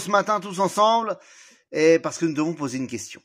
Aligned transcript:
ce 0.00 0.10
matin 0.10 0.40
tous 0.40 0.60
ensemble 0.60 1.18
et 1.72 1.98
parce 1.98 2.18
que 2.18 2.24
nous 2.24 2.34
devons 2.34 2.54
poser 2.54 2.78
une 2.78 2.86
question. 2.86 3.22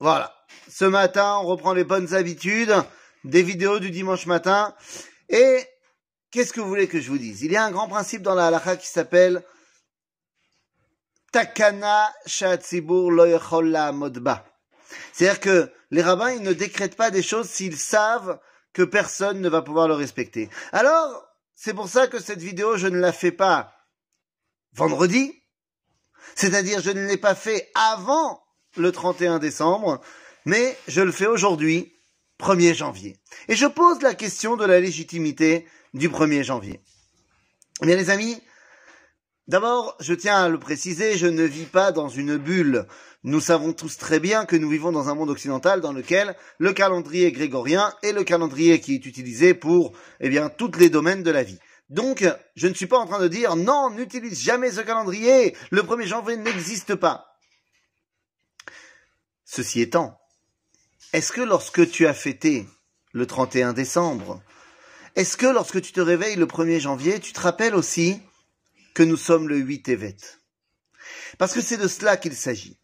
Voilà. 0.00 0.34
Ce 0.68 0.84
matin, 0.84 1.38
on 1.38 1.46
reprend 1.46 1.72
les 1.72 1.84
bonnes 1.84 2.14
habitudes 2.14 2.74
des 3.24 3.42
vidéos 3.42 3.78
du 3.78 3.90
dimanche 3.90 4.26
matin 4.26 4.74
et 5.28 5.64
qu'est-ce 6.30 6.52
que 6.52 6.60
vous 6.60 6.68
voulez 6.68 6.88
que 6.88 7.00
je 7.00 7.10
vous 7.10 7.18
dise? 7.18 7.42
Il 7.42 7.52
y 7.52 7.56
a 7.56 7.64
un 7.64 7.70
grand 7.70 7.88
principe 7.88 8.22
dans 8.22 8.34
la 8.34 8.48
halakha 8.48 8.76
qui 8.76 8.86
s'appelle 8.86 9.44
Takana 11.32 12.12
Shatzibur 12.26 13.10
Lo 13.10 13.92
Modba. 13.92 14.44
C'est-à-dire 15.12 15.40
que 15.40 15.72
les 15.90 16.02
rabbins, 16.02 16.30
ils 16.30 16.42
ne 16.42 16.52
décrètent 16.52 16.96
pas 16.96 17.10
des 17.10 17.22
choses 17.22 17.48
s'ils 17.48 17.76
savent 17.76 18.40
que 18.72 18.82
personne 18.82 19.40
ne 19.40 19.48
va 19.48 19.62
pouvoir 19.62 19.88
le 19.88 19.94
respecter. 19.94 20.48
Alors, 20.72 21.26
c'est 21.54 21.74
pour 21.74 21.88
ça 21.88 22.06
que 22.06 22.20
cette 22.20 22.40
vidéo, 22.40 22.76
je 22.76 22.86
ne 22.86 22.98
la 22.98 23.12
fais 23.12 23.32
pas 23.32 23.74
vendredi, 24.72 25.37
c'est-à-dire, 26.34 26.80
je 26.80 26.90
ne 26.90 27.06
l'ai 27.06 27.16
pas 27.16 27.34
fait 27.34 27.70
avant 27.74 28.42
le 28.76 28.92
31 28.92 29.38
décembre, 29.38 30.00
mais 30.44 30.76
je 30.86 31.00
le 31.00 31.12
fais 31.12 31.26
aujourd'hui, 31.26 31.92
1er 32.40 32.74
janvier. 32.74 33.16
Et 33.48 33.56
je 33.56 33.66
pose 33.66 34.02
la 34.02 34.14
question 34.14 34.56
de 34.56 34.64
la 34.64 34.80
légitimité 34.80 35.66
du 35.94 36.08
1er 36.08 36.42
janvier. 36.42 36.80
Eh 37.82 37.86
bien, 37.86 37.96
les 37.96 38.10
amis, 38.10 38.40
d'abord, 39.46 39.96
je 40.00 40.14
tiens 40.14 40.36
à 40.36 40.48
le 40.48 40.58
préciser, 40.58 41.16
je 41.16 41.26
ne 41.26 41.44
vis 41.44 41.66
pas 41.66 41.92
dans 41.92 42.08
une 42.08 42.36
bulle. 42.36 42.86
Nous 43.24 43.40
savons 43.40 43.72
tous 43.72 43.98
très 43.98 44.20
bien 44.20 44.44
que 44.44 44.56
nous 44.56 44.68
vivons 44.68 44.92
dans 44.92 45.08
un 45.08 45.14
monde 45.14 45.30
occidental 45.30 45.80
dans 45.80 45.92
lequel 45.92 46.36
le 46.58 46.72
calendrier 46.72 47.32
grégorien 47.32 47.92
est 48.02 48.12
le 48.12 48.22
calendrier 48.22 48.80
qui 48.80 48.94
est 48.94 49.06
utilisé 49.06 49.54
pour, 49.54 49.92
eh 50.20 50.28
bien, 50.28 50.48
tous 50.48 50.78
les 50.78 50.90
domaines 50.90 51.24
de 51.24 51.30
la 51.30 51.42
vie. 51.42 51.58
Donc, 51.88 52.24
je 52.54 52.68
ne 52.68 52.74
suis 52.74 52.86
pas 52.86 52.98
en 52.98 53.06
train 53.06 53.20
de 53.20 53.28
dire 53.28 53.56
non, 53.56 53.90
n'utilise 53.90 54.40
jamais 54.40 54.72
ce 54.72 54.80
calendrier, 54.80 55.56
le 55.70 55.82
1er 55.82 56.06
janvier 56.06 56.36
n'existe 56.36 56.94
pas. 56.94 57.38
Ceci 59.44 59.80
étant, 59.80 60.20
est-ce 61.14 61.32
que 61.32 61.40
lorsque 61.40 61.90
tu 61.90 62.06
as 62.06 62.12
fêté 62.12 62.66
le 63.12 63.26
31 63.26 63.72
décembre, 63.72 64.42
est-ce 65.16 65.38
que 65.38 65.46
lorsque 65.46 65.80
tu 65.80 65.92
te 65.92 66.00
réveilles 66.00 66.36
le 66.36 66.44
1er 66.46 66.80
janvier, 66.80 67.18
tu 67.20 67.32
te 67.32 67.40
rappelles 67.40 67.74
aussi 67.74 68.20
que 68.94 69.02
nous 69.02 69.16
sommes 69.16 69.48
le 69.48 69.56
8 69.56 69.88
Evet 69.88 70.38
Parce 71.38 71.54
que 71.54 71.62
c'est 71.62 71.78
de 71.78 71.88
cela 71.88 72.18
qu'il 72.18 72.36
s'agit. 72.36 72.78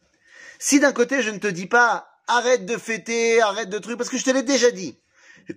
Si 0.58 0.80
d'un 0.80 0.92
côté 0.92 1.20
je 1.20 1.30
ne 1.30 1.38
te 1.38 1.46
dis 1.46 1.66
pas 1.66 2.08
arrête 2.26 2.64
de 2.64 2.78
fêter, 2.78 3.42
arrête 3.42 3.68
de 3.68 3.78
trucs, 3.78 3.98
parce 3.98 4.08
que 4.08 4.16
je 4.16 4.24
te 4.24 4.30
l'ai 4.30 4.42
déjà 4.42 4.70
dit, 4.70 4.98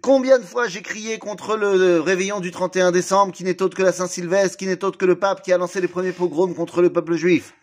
Combien 0.01 0.37
de 0.37 0.43
fois 0.43 0.67
j'ai 0.67 0.81
crié 0.81 1.17
contre 1.17 1.55
le 1.55 2.01
réveillon 2.01 2.41
du 2.41 2.51
31 2.51 2.91
décembre, 2.91 3.31
qui 3.31 3.45
n'est 3.45 3.61
autre 3.61 3.77
que 3.77 3.83
la 3.83 3.93
Saint-Sylvestre, 3.93 4.57
qui 4.57 4.65
n'est 4.65 4.83
autre 4.83 4.97
que 4.97 5.05
le 5.05 5.17
pape 5.17 5.41
qui 5.41 5.53
a 5.53 5.57
lancé 5.57 5.79
les 5.79 5.87
premiers 5.87 6.11
pogroms 6.11 6.53
contre 6.53 6.81
le 6.81 6.91
peuple 6.91 7.15
juif? 7.15 7.53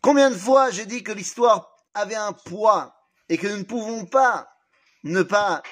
Combien 0.00 0.30
de 0.30 0.34
fois 0.34 0.70
j'ai 0.70 0.86
dit 0.86 1.02
que 1.02 1.12
l'histoire 1.12 1.76
avait 1.92 2.14
un 2.14 2.32
poids 2.32 2.94
et 3.28 3.36
que 3.36 3.46
nous 3.46 3.58
ne 3.58 3.64
pouvons 3.64 4.06
pas 4.06 4.48
ne 5.04 5.22
pas 5.22 5.62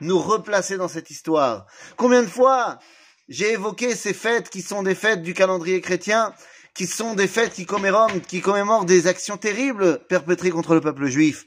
nous 0.00 0.18
replacer 0.18 0.76
dans 0.76 0.88
cette 0.88 1.10
histoire? 1.10 1.66
Combien 1.96 2.22
de 2.22 2.28
fois 2.28 2.80
j'ai 3.28 3.52
évoqué 3.52 3.94
ces 3.94 4.12
fêtes 4.12 4.50
qui 4.50 4.60
sont 4.60 4.82
des 4.82 4.96
fêtes 4.96 5.22
du 5.22 5.34
calendrier 5.34 5.80
chrétien, 5.80 6.34
qui 6.74 6.88
sont 6.88 7.14
des 7.14 7.28
fêtes 7.28 7.52
qui 7.52 7.64
commémorent, 7.64 8.10
qui 8.26 8.40
commémorent 8.40 8.86
des 8.86 9.06
actions 9.06 9.36
terribles 9.36 10.00
perpétrées 10.08 10.50
contre 10.50 10.74
le 10.74 10.80
peuple 10.80 11.06
juif? 11.06 11.46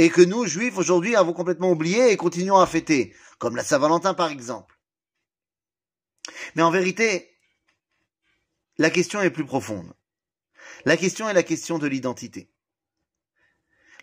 Et 0.00 0.08
que 0.08 0.22
nous, 0.22 0.46
juifs, 0.46 0.78
aujourd'hui, 0.78 1.14
avons 1.14 1.34
complètement 1.34 1.70
oublié 1.70 2.10
et 2.10 2.16
continuons 2.16 2.56
à 2.56 2.66
fêter, 2.66 3.14
comme 3.38 3.54
la 3.54 3.62
Saint-Valentin 3.62 4.14
par 4.14 4.30
exemple. 4.30 4.80
Mais 6.54 6.62
en 6.62 6.70
vérité, 6.70 7.36
la 8.78 8.88
question 8.88 9.20
est 9.20 9.28
plus 9.28 9.44
profonde. 9.44 9.92
La 10.86 10.96
question 10.96 11.28
est 11.28 11.34
la 11.34 11.42
question 11.42 11.78
de 11.78 11.86
l'identité. 11.86 12.50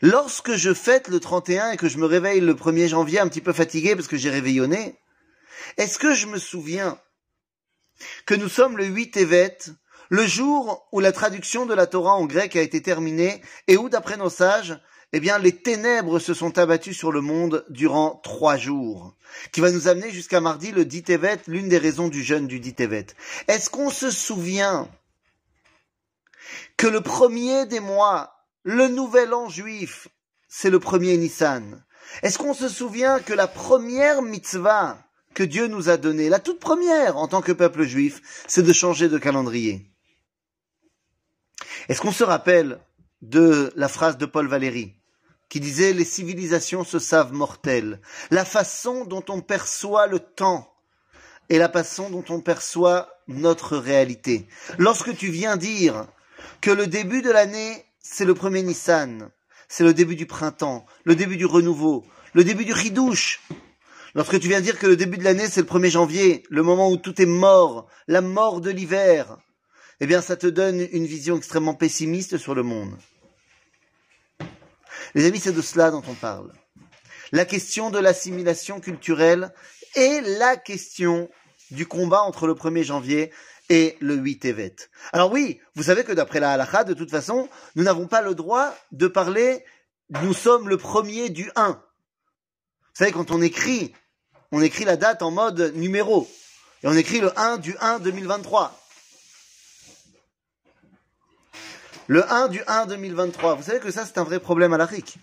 Lorsque 0.03 0.53
je 0.53 0.71
fête 0.71 1.07
le 1.07 1.19
31 1.19 1.71
et 1.71 1.77
que 1.77 1.89
je 1.89 1.97
me 1.97 2.05
réveille 2.05 2.41
le 2.41 2.53
1er 2.53 2.89
janvier 2.89 3.19
un 3.19 3.27
petit 3.27 3.41
peu 3.41 3.51
fatigué 3.51 3.95
parce 3.95 4.07
que 4.07 4.17
j'ai 4.17 4.29
réveillonné, 4.29 4.99
est-ce 5.77 5.97
que 5.97 6.13
je 6.13 6.27
me 6.27 6.37
souviens 6.37 7.01
que 8.27 8.35
nous 8.35 8.49
sommes 8.49 8.77
le 8.77 8.85
8 8.85 9.17
Evet, 9.17 9.71
le 10.09 10.27
jour 10.27 10.87
où 10.91 10.99
la 10.99 11.11
traduction 11.11 11.65
de 11.65 11.73
la 11.73 11.87
Torah 11.87 12.13
en 12.13 12.27
grec 12.27 12.55
a 12.55 12.61
été 12.61 12.83
terminée 12.83 13.41
et 13.67 13.77
où, 13.77 13.89
d'après 13.89 14.17
nos 14.17 14.29
sages, 14.29 14.79
eh 15.13 15.19
bien, 15.21 15.39
les 15.39 15.53
ténèbres 15.55 16.19
se 16.19 16.33
sont 16.33 16.57
abattues 16.57 16.93
sur 16.93 17.11
le 17.11 17.21
monde 17.21 17.65
durant 17.69 18.19
trois 18.23 18.57
jours, 18.57 19.15
qui 19.53 19.61
va 19.61 19.71
nous 19.71 19.87
amener 19.87 20.11
jusqu'à 20.11 20.41
mardi 20.41 20.71
le 20.71 20.83
dit 20.83 21.03
l'une 21.47 21.69
des 21.69 21.77
raisons 21.77 22.09
du 22.09 22.23
jeûne 22.23 22.47
du 22.47 22.59
dit 22.59 22.75
Est-ce 23.47 23.69
qu'on 23.69 23.89
se 23.89 24.11
souvient 24.11 24.89
que 26.75 26.87
le 26.87 27.01
premier 27.01 27.65
des 27.65 27.79
mois, 27.79 28.45
le 28.63 28.89
nouvel 28.89 29.33
an 29.33 29.49
juif, 29.49 30.09
c'est 30.49 30.69
le 30.69 30.79
premier 30.79 31.15
Nissan? 31.17 31.83
Est-ce 32.21 32.37
qu'on 32.37 32.53
se 32.53 32.67
souvient 32.67 33.19
que 33.19 33.33
la 33.33 33.47
première 33.47 34.21
mitzvah 34.21 34.97
que 35.33 35.43
Dieu 35.43 35.67
nous 35.67 35.87
a 35.89 35.97
donnée, 35.97 36.29
la 36.29 36.39
toute 36.39 36.59
première 36.59 37.17
en 37.17 37.27
tant 37.27 37.41
que 37.41 37.51
peuple 37.51 37.83
juif, 37.83 38.43
c'est 38.47 38.63
de 38.63 38.73
changer 38.73 39.07
de 39.07 39.17
calendrier? 39.17 39.85
Est-ce 41.87 42.01
qu'on 42.01 42.11
se 42.11 42.23
rappelle 42.23 42.79
de 43.21 43.71
la 43.75 43.87
phrase 43.87 44.17
de 44.17 44.25
Paul 44.25 44.47
Valéry 44.47 44.97
qui 45.49 45.59
disait 45.59 45.93
les 45.93 46.05
civilisations 46.05 46.83
se 46.83 46.99
savent 46.99 47.33
mortelles. 47.33 48.01
La 48.31 48.45
façon 48.45 49.05
dont 49.05 49.23
on 49.29 49.41
perçoit 49.41 50.07
le 50.07 50.19
temps 50.19 50.73
et 51.49 51.57
la 51.57 51.69
façon 51.69 52.09
dont 52.09 52.25
on 52.29 52.41
perçoit 52.41 53.09
notre 53.27 53.77
réalité. 53.77 54.47
Lorsque 54.77 55.15
tu 55.15 55.29
viens 55.29 55.57
dire 55.57 56.07
que 56.61 56.71
le 56.71 56.87
début 56.87 57.21
de 57.21 57.31
l'année, 57.31 57.85
c'est 57.99 58.25
le 58.25 58.33
premier 58.33 58.61
Nissan, 58.61 59.29
c'est 59.69 59.83
le 59.83 59.93
début 59.93 60.15
du 60.15 60.25
printemps, 60.25 60.85
le 61.03 61.15
début 61.15 61.37
du 61.37 61.45
renouveau, 61.45 62.05
le 62.33 62.43
début 62.43 62.65
du 62.65 62.73
ridouche. 62.73 63.41
Lorsque 64.15 64.39
tu 64.39 64.47
viens 64.47 64.61
dire 64.61 64.79
que 64.79 64.87
le 64.87 64.97
début 64.97 65.17
de 65.17 65.23
l'année, 65.23 65.47
c'est 65.47 65.61
le 65.61 65.67
1er 65.67 65.91
janvier, 65.91 66.43
le 66.49 66.63
moment 66.63 66.89
où 66.89 66.97
tout 66.97 67.21
est 67.21 67.27
mort, 67.27 67.87
la 68.07 68.21
mort 68.21 68.61
de 68.61 68.71
l'hiver, 68.71 69.37
eh 69.99 70.07
bien, 70.07 70.21
ça 70.21 70.35
te 70.35 70.47
donne 70.47 70.87
une 70.91 71.05
vision 71.05 71.37
extrêmement 71.37 71.73
pessimiste 71.73 72.37
sur 72.37 72.55
le 72.55 72.63
monde. 72.63 72.95
Les 75.15 75.25
amis, 75.25 75.39
c'est 75.39 75.53
de 75.53 75.61
cela 75.61 75.91
dont 75.91 76.03
on 76.07 76.13
parle. 76.13 76.51
La 77.31 77.45
question 77.45 77.89
de 77.89 77.99
l'assimilation 77.99 78.79
culturelle 78.79 79.53
et 79.95 80.21
la 80.21 80.55
question 80.55 81.29
du 81.71 81.85
combat 81.85 82.21
entre 82.21 82.47
le 82.47 82.53
1er 82.53 82.83
janvier 82.83 83.31
et 83.69 83.97
le 83.99 84.15
8 84.15 84.45
Evet. 84.45 84.89
Alors 85.11 85.31
oui, 85.31 85.59
vous 85.75 85.83
savez 85.83 86.03
que 86.03 86.13
d'après 86.13 86.39
la 86.39 86.51
halakha, 86.51 86.83
de 86.83 86.93
toute 86.93 87.11
façon, 87.11 87.49
nous 87.75 87.83
n'avons 87.83 88.07
pas 88.07 88.21
le 88.21 88.35
droit 88.35 88.73
de 88.91 89.07
parler 89.07 89.63
nous 90.09 90.33
sommes 90.33 90.69
le 90.69 90.77
premier 90.77 91.29
du 91.29 91.51
1. 91.55 91.71
Vous 91.71 91.79
savez, 92.93 93.11
quand 93.11 93.31
on 93.31 93.41
écrit, 93.41 93.93
on 94.51 94.61
écrit 94.61 94.85
la 94.85 94.95
date 94.95 95.21
en 95.21 95.31
mode 95.31 95.73
numéro. 95.75 96.29
Et 96.83 96.87
on 96.87 96.95
écrit 96.95 97.19
le 97.19 97.37
1 97.37 97.57
du 97.57 97.75
1 97.79 97.99
2023. 97.99 98.86
Le 102.09 102.23
1 102.31 102.47
du 102.47 102.61
1 102.67 102.85
2023. 102.85 103.55
Vous 103.55 103.63
savez 103.63 103.79
que 103.79 103.91
ça, 103.91 104.05
c'est 104.05 104.17
un 104.17 104.23
vrai 104.23 104.39
problème 104.39 104.71
à 104.71 104.77
l'Afrique. 104.77 105.17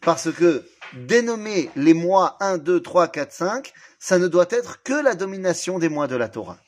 Parce 0.00 0.32
que 0.32 0.64
dénommer 0.94 1.70
les 1.76 1.94
mois 1.94 2.36
1, 2.40 2.58
2, 2.58 2.82
3, 2.82 3.06
4, 3.06 3.32
5, 3.32 3.72
ça 4.00 4.18
ne 4.18 4.26
doit 4.26 4.48
être 4.50 4.82
que 4.82 4.94
la 4.94 5.14
domination 5.14 5.78
des 5.78 5.88
mois 5.88 6.08
de 6.08 6.16
la 6.16 6.28
Torah. 6.28 6.58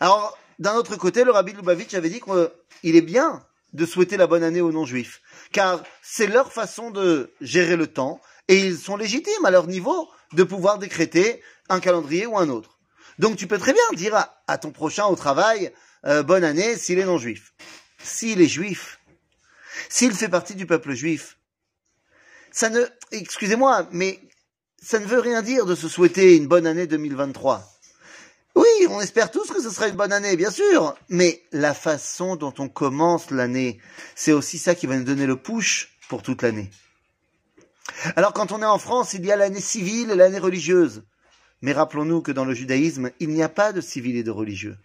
Alors, 0.00 0.36
d'un 0.58 0.74
autre 0.74 0.96
côté, 0.96 1.22
le 1.22 1.30
rabbi 1.30 1.52
Lubavitch 1.52 1.94
avait 1.94 2.10
dit 2.10 2.20
qu'il 2.20 2.96
est 2.96 3.00
bien 3.00 3.44
de 3.74 3.86
souhaiter 3.86 4.16
la 4.16 4.26
bonne 4.26 4.42
année 4.42 4.60
aux 4.60 4.72
non-juifs. 4.72 5.22
Car 5.52 5.84
c'est 6.02 6.26
leur 6.26 6.52
façon 6.52 6.90
de 6.90 7.32
gérer 7.40 7.76
le 7.76 7.86
temps 7.86 8.20
et 8.48 8.58
ils 8.58 8.76
sont 8.76 8.96
légitimes 8.96 9.44
à 9.44 9.52
leur 9.52 9.68
niveau 9.68 10.08
de 10.32 10.42
pouvoir 10.42 10.78
décréter 10.78 11.40
un 11.68 11.78
calendrier 11.78 12.26
ou 12.26 12.36
un 12.36 12.48
autre. 12.48 12.78
Donc 13.20 13.36
tu 13.36 13.46
peux 13.46 13.58
très 13.58 13.72
bien 13.72 13.82
dire 13.94 14.16
à, 14.48 14.58
ton 14.58 14.72
prochain 14.72 15.06
au 15.06 15.14
travail 15.14 15.72
euh, 16.06 16.24
bonne 16.24 16.42
année 16.42 16.76
s'il 16.76 16.98
est 16.98 17.04
non-juif 17.04 17.52
s'il 18.04 18.40
est 18.40 18.48
juif, 18.48 19.00
s'il 19.88 20.12
fait 20.12 20.28
partie 20.28 20.54
du 20.54 20.66
peuple 20.66 20.94
juif, 20.94 21.38
ça 22.52 22.70
ne, 22.70 22.84
excusez-moi, 23.10 23.88
mais 23.90 24.20
ça 24.80 24.98
ne 24.98 25.06
veut 25.06 25.18
rien 25.18 25.42
dire 25.42 25.66
de 25.66 25.74
se 25.74 25.88
souhaiter 25.88 26.36
une 26.36 26.46
bonne 26.46 26.66
année 26.66 26.86
2023. 26.86 27.68
Oui, 28.54 28.86
on 28.88 29.00
espère 29.00 29.32
tous 29.32 29.50
que 29.50 29.60
ce 29.60 29.70
sera 29.70 29.88
une 29.88 29.96
bonne 29.96 30.12
année, 30.12 30.36
bien 30.36 30.50
sûr, 30.50 30.94
mais 31.08 31.42
la 31.50 31.74
façon 31.74 32.36
dont 32.36 32.54
on 32.58 32.68
commence 32.68 33.30
l'année, 33.32 33.80
c'est 34.14 34.32
aussi 34.32 34.58
ça 34.58 34.76
qui 34.76 34.86
va 34.86 34.96
nous 34.96 35.04
donner 35.04 35.26
le 35.26 35.36
push 35.36 35.98
pour 36.08 36.22
toute 36.22 36.42
l'année. 36.42 36.70
Alors 38.14 38.32
quand 38.32 38.52
on 38.52 38.62
est 38.62 38.66
en 38.66 38.78
France, 38.78 39.14
il 39.14 39.24
y 39.24 39.32
a 39.32 39.36
l'année 39.36 39.60
civile 39.60 40.10
et 40.10 40.16
l'année 40.16 40.38
religieuse. 40.38 41.02
Mais 41.62 41.72
rappelons-nous 41.72 42.22
que 42.22 42.30
dans 42.30 42.44
le 42.44 42.54
judaïsme, 42.54 43.10
il 43.18 43.30
n'y 43.30 43.42
a 43.42 43.48
pas 43.48 43.72
de 43.72 43.80
civil 43.80 44.16
et 44.16 44.22
de 44.22 44.30
religieux. 44.30 44.76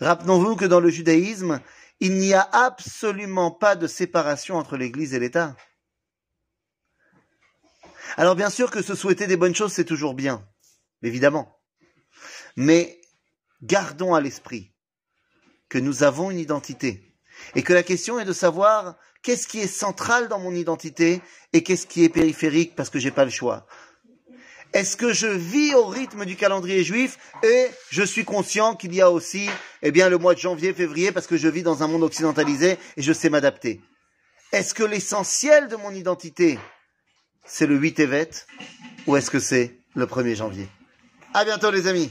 Rappelons-vous 0.00 0.56
que 0.56 0.64
dans 0.64 0.80
le 0.80 0.90
judaïsme, 0.90 1.60
il 2.00 2.14
n'y 2.18 2.34
a 2.34 2.48
absolument 2.52 3.50
pas 3.50 3.76
de 3.76 3.86
séparation 3.86 4.56
entre 4.56 4.76
l'Église 4.76 5.14
et 5.14 5.18
l'État. 5.18 5.56
Alors 8.16 8.36
bien 8.36 8.50
sûr 8.50 8.70
que 8.70 8.82
se 8.82 8.94
souhaiter 8.94 9.26
des 9.26 9.36
bonnes 9.36 9.54
choses, 9.54 9.72
c'est 9.72 9.84
toujours 9.84 10.14
bien, 10.14 10.46
évidemment. 11.02 11.60
Mais 12.56 13.00
gardons 13.62 14.14
à 14.14 14.20
l'esprit 14.20 14.72
que 15.68 15.78
nous 15.78 16.02
avons 16.02 16.30
une 16.30 16.38
identité, 16.38 17.08
Et 17.54 17.62
que 17.62 17.72
la 17.72 17.82
question 17.82 18.18
est 18.18 18.24
de 18.24 18.32
savoir 18.32 18.96
qu'est-ce 19.22 19.46
qui 19.46 19.60
est 19.60 19.68
central 19.68 20.28
dans 20.28 20.38
mon 20.38 20.54
identité 20.54 21.20
et 21.52 21.62
qu'est-ce 21.62 21.86
qui 21.86 22.04
est 22.04 22.08
périphérique 22.08 22.74
parce 22.74 22.90
que 22.90 22.98
j'ai 22.98 23.10
pas 23.10 23.24
le 23.24 23.30
choix. 23.30 23.66
Est-ce 24.72 24.96
que 24.96 25.12
je 25.12 25.26
vis 25.26 25.74
au 25.74 25.86
rythme 25.86 26.24
du 26.24 26.36
calendrier 26.36 26.84
juif 26.84 27.18
et 27.42 27.66
je 27.90 28.02
suis 28.02 28.24
conscient 28.24 28.74
qu'il 28.74 28.94
y 28.94 29.00
a 29.00 29.10
aussi, 29.10 29.48
eh 29.82 29.90
bien, 29.90 30.08
le 30.08 30.18
mois 30.18 30.34
de 30.34 30.38
janvier, 30.38 30.74
février 30.74 31.10
parce 31.10 31.26
que 31.26 31.36
je 31.36 31.48
vis 31.48 31.62
dans 31.62 31.82
un 31.82 31.86
monde 31.86 32.02
occidentalisé 32.02 32.78
et 32.96 33.02
je 33.02 33.12
sais 33.12 33.30
m'adapter. 33.30 33.80
Est-ce 34.52 34.74
que 34.74 34.82
l'essentiel 34.84 35.68
de 35.68 35.76
mon 35.76 35.90
identité, 35.92 36.58
c'est 37.46 37.66
le 37.66 37.76
8 37.76 38.00
Evet 38.00 38.46
ou 39.06 39.16
est-ce 39.16 39.30
que 39.30 39.40
c'est 39.40 39.78
le 39.94 40.04
1er 40.06 40.36
janvier? 40.36 40.68
À 41.32 41.44
bientôt 41.44 41.70
les 41.70 41.86
amis 41.86 42.10